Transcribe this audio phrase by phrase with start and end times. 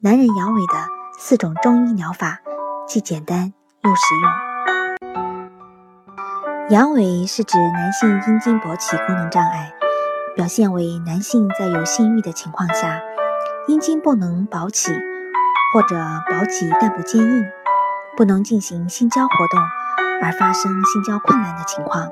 [0.00, 0.78] 男人阳痿的
[1.18, 2.38] 四种中医疗法，
[2.86, 3.52] 既简单
[3.82, 4.30] 又实用。
[6.70, 9.72] 阳痿是指男性阴茎勃起功能障碍，
[10.36, 13.00] 表现为男性在有性欲的情况下，
[13.66, 14.92] 阴茎不能勃起，
[15.74, 17.44] 或者勃起但不坚硬，
[18.16, 19.60] 不能进行性交活动，
[20.22, 22.08] 而发生性交困难的情况。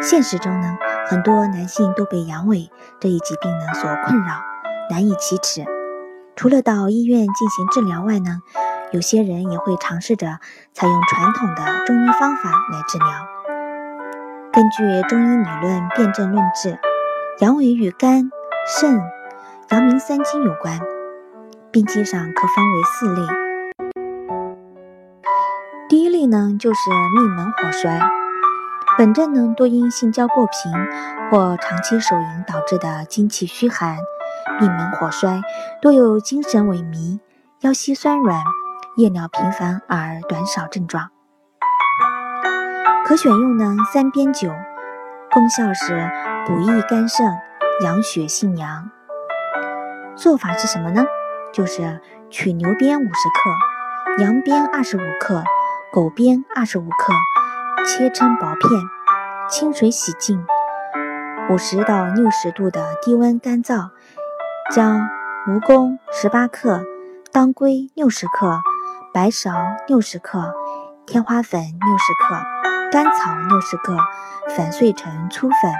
[0.00, 4.40] 现实中呢，很多男性都被阳痿这一疾病呢所困扰。
[4.88, 5.62] 难以启齿。
[6.40, 8.40] 除了到医院进行治疗外呢，
[8.92, 10.38] 有些人也会尝试着
[10.72, 13.06] 采用传统的中医方法来治疗。
[14.50, 16.78] 根据中医理论辨证论治，
[17.40, 18.30] 阳痿与肝、
[18.66, 19.02] 肾、
[19.68, 20.80] 阳明三经有关，
[21.70, 23.20] 病机上可分为四类。
[25.90, 26.80] 第一类呢，就是
[27.16, 28.00] 命门火衰，
[28.96, 30.72] 本症呢多因性交过频
[31.30, 33.98] 或长期手淫导致的精气虚寒。
[34.58, 35.42] 命门火衰，
[35.80, 37.20] 多有精神萎靡、
[37.60, 38.42] 腰膝酸软、
[38.96, 41.10] 夜尿频繁而短少症状。
[43.04, 44.50] 可选用呢三边酒，
[45.30, 46.10] 功效是
[46.46, 47.26] 补益肝肾、
[47.82, 48.90] 养血性阳。
[50.16, 51.04] 做法是什么呢？
[51.52, 55.42] 就是取牛鞭五十克、羊鞭二十五克、
[55.92, 57.12] 狗鞭二十五克，
[57.84, 58.70] 切成薄片，
[59.48, 60.44] 清水洗净，
[61.48, 63.90] 五十到六十度的低温干燥。
[64.70, 65.00] 将
[65.48, 66.84] 蜈蚣十八克、
[67.32, 68.60] 当归六十克、
[69.12, 69.52] 白芍
[69.88, 70.54] 六十克、
[71.06, 72.36] 天花粉六十克、
[72.92, 73.96] 甘草六十克
[74.54, 75.72] 粉碎成粗粉，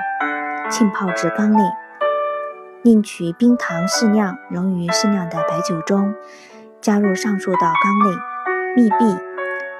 [0.68, 1.62] 浸泡至缸内。
[2.82, 6.12] 另取冰糖适量，溶于适量的白酒中，
[6.80, 8.16] 加入上述到缸内，
[8.74, 9.04] 密闭，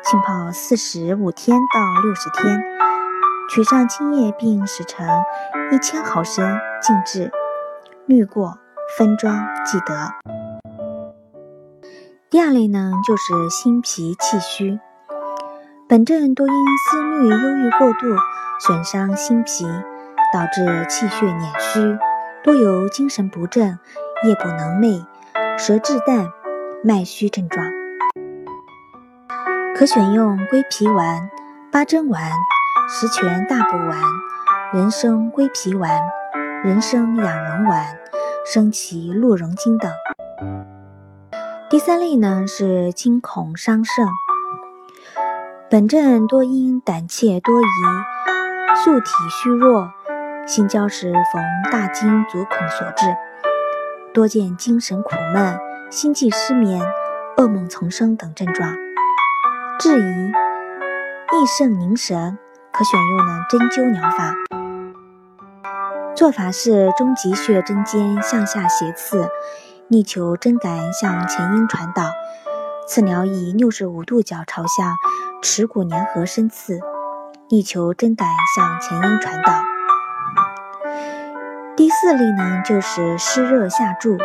[0.04, 2.62] 浸泡四十五天到六十天。
[3.48, 5.04] 取上精液并使成
[5.72, 7.32] 一千毫升，静置，
[8.06, 8.60] 滤过。
[8.96, 10.14] 分装即得。
[12.28, 14.78] 第二类呢，就是心脾气虚，
[15.88, 18.16] 本症多因思虑忧郁过度，
[18.60, 19.64] 损伤心脾，
[20.32, 21.98] 导致气血敛虚，
[22.44, 23.78] 多有精神不振、
[24.24, 25.04] 夜不能寐、
[25.58, 26.28] 舌质淡、
[26.84, 27.64] 脉虚症状。
[29.74, 31.30] 可选用归脾丸、
[31.72, 32.30] 八珍丸、
[32.88, 33.98] 十全大补丸、
[34.72, 36.00] 人参归脾丸、
[36.62, 37.96] 人参养荣丸。
[38.52, 39.92] 生其鹿茸精等。
[41.68, 44.08] 第三类呢是惊恐伤肾，
[45.70, 47.64] 本症多因胆怯多疑、
[48.82, 49.92] 素体虚弱、
[50.48, 53.06] 性交时逢大惊足恐所致，
[54.12, 55.56] 多见精神苦闷、
[55.88, 56.82] 心悸失眠、
[57.36, 58.74] 噩梦丛生等症状。
[59.78, 62.36] 质疑益肾凝神，
[62.72, 64.34] 可选用呢针灸疗法。
[66.16, 69.28] 做法是中极穴针尖向下斜刺，
[69.88, 72.02] 力求针感向前阴传导。
[72.86, 74.94] 刺疗以六十五度角朝向
[75.40, 76.80] 耻骨联合深刺，
[77.48, 79.52] 力求针感向前阴传导。
[81.76, 84.18] 第四例呢，就是湿热下注，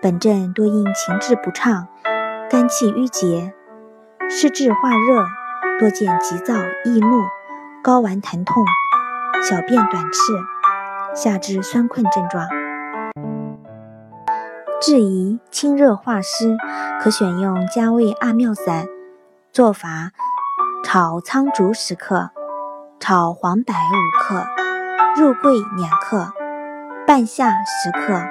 [0.00, 1.88] 本症多因情志不畅、
[2.48, 3.52] 肝气郁结、
[4.28, 5.26] 湿滞化热，
[5.80, 6.54] 多见急躁
[6.84, 7.24] 易怒、
[7.82, 8.64] 睾丸疼痛、
[9.42, 10.57] 小便短赤。
[11.18, 12.46] 下肢酸困症状，
[14.80, 16.56] 质疑清热化湿，
[17.00, 18.86] 可选用加味阿妙散。
[19.52, 20.12] 做法：
[20.84, 22.30] 炒苍术十克，
[23.00, 24.46] 炒黄柏五克，
[25.20, 26.32] 肉桂两克，
[27.04, 28.22] 半夏十克，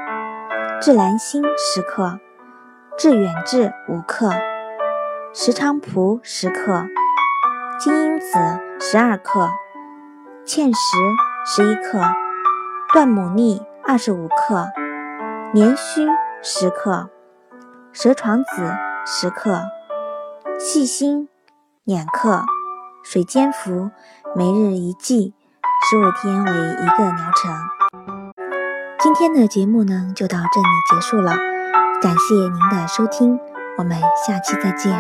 [0.80, 2.22] 炙兰心十克，
[2.98, 4.32] 炙远志五克，
[5.34, 6.86] 石菖蒲十克，
[7.78, 8.38] 金樱子
[8.80, 9.50] 十二克，
[10.46, 10.98] 芡实
[11.46, 12.00] 十一克。
[12.94, 14.70] 断母粟二十五克，
[15.54, 16.08] 连须
[16.42, 17.10] 十克，
[17.92, 18.74] 蛇床子
[19.06, 19.60] 十克，
[20.58, 21.28] 细辛
[21.84, 22.44] 两克，
[23.04, 23.92] 水煎服，
[24.34, 25.34] 每日一剂，
[25.90, 27.54] 十五天为一个疗程。
[29.00, 31.32] 今天的节目呢，就到这里结束了，
[32.02, 33.38] 感谢您的收听，
[33.78, 34.98] 我们下期再见。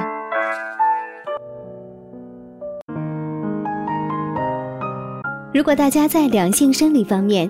[5.54, 7.50] 如果大家在两性生理方面，